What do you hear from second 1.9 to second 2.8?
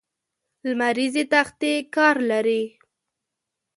کار لري.